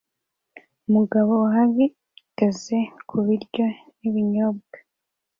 Umugabo 0.87 1.31
uhagaze 1.47 2.77
ku 3.07 3.15
biryo 3.25 3.65
n'ibinyobwa 3.99 4.77